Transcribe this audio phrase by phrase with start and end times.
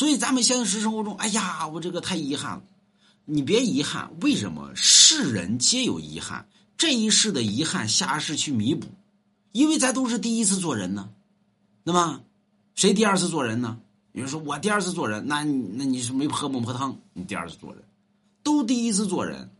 [0.00, 2.62] 所以咱们现实生活中，哎呀，我这个太遗憾了。
[3.26, 4.74] 你别遗憾，为什么？
[4.74, 8.86] 世人皆有遗憾，这一世的遗憾，下世去弥补。
[9.52, 11.10] 因为咱都是第一次做人呢，
[11.84, 12.22] 那么
[12.74, 13.78] 谁第二次做人呢？
[14.12, 17.84] 有人说我第二次做人，那那你是没喝孟婆汤，你第二次做人，
[18.42, 19.50] 都第一次做人，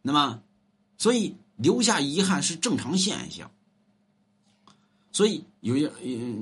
[0.00, 0.40] 那么
[0.96, 3.50] 所以留下遗憾是正常现象。
[5.14, 5.88] 所以有有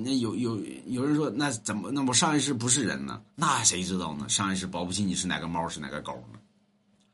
[0.03, 3.21] 那有有有人说，那怎么那我上一世不是人呢？
[3.35, 4.27] 那谁知道呢？
[4.27, 6.39] 上一世保不齐你是哪个猫是哪个狗呢？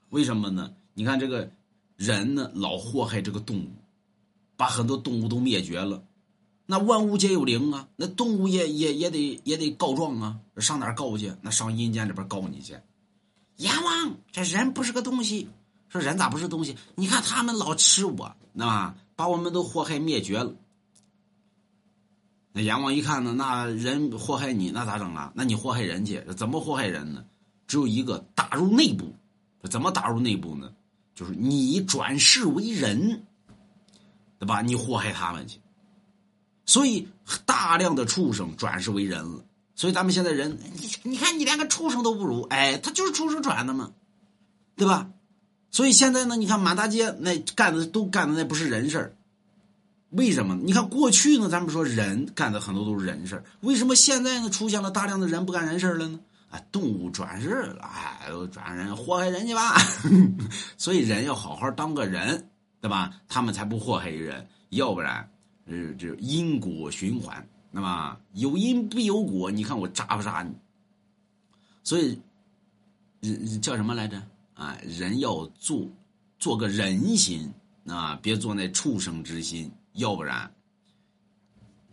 [0.08, 0.72] 为什么呢？
[0.94, 1.52] 你看这个
[1.98, 3.72] 人呢，老祸害这个动物，
[4.56, 6.02] 把很多动物都灭绝了。
[6.66, 11.34] 那万物皆有灵啊，那动物也也也得也得告状啊，上哪告去？
[11.42, 12.78] 那上阴间里边告你去。
[13.58, 15.50] 阎王，这人不是个东西，
[15.90, 16.78] 说人咋不是东西？
[16.96, 18.96] 你看他们老吃我，那？
[19.18, 20.54] 把我们都祸害灭绝了。
[22.62, 25.32] 阎王一看呢，那人祸害你，那咋整啊？
[25.36, 27.24] 那你祸害人去，怎么祸害人呢？
[27.68, 29.14] 只有一个，打入内部。
[29.70, 30.72] 怎么打入内部呢？
[31.14, 33.26] 就是你转世为人，
[34.40, 34.62] 对吧？
[34.62, 35.60] 你祸害他们去，
[36.66, 37.10] 所以
[37.46, 39.44] 大量的畜生转世为人了。
[39.76, 43.92] 所以咱们现在人，你你看你连个畜生都不如，哎，他就是畜生转的嘛，
[44.78, 45.10] 对吧？
[45.72, 49.16] 所以现在呢，你看满大街那干的都干的那不是人事儿。
[50.12, 50.56] 为什么？
[50.56, 56.20] 你看过去呢，咱们说人干的很多都是人事，为什么现在呢出现了大量的人不干人事了呢？
[56.50, 59.78] 啊，动物转世了，哎，转人祸害人家吧，
[60.78, 62.50] 所以人要好好当个人，
[62.82, 63.14] 对吧？
[63.28, 65.30] 他们才不祸害人，要不然，
[65.68, 70.52] 呃，这因果循环，那么有因必有果，你看我扎不扎你？
[71.84, 72.20] 所以，
[73.22, 74.20] 人叫什么来着？
[74.56, 75.88] 啊，人要做
[76.40, 77.48] 做个人心
[77.86, 79.72] 啊，别做那畜生之心。
[80.00, 80.52] 要不然，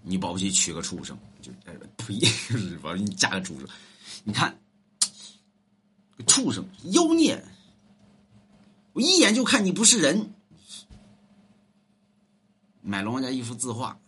[0.02, 1.52] 你保不齐娶个畜生，就
[1.96, 2.18] 呸，
[2.80, 3.68] 保不齐你嫁个畜生。
[4.24, 4.56] 你看，
[6.26, 7.44] 畜生妖孽，
[8.92, 10.32] 我一眼就看你不是人。
[12.80, 13.98] 买龙王家一幅字画。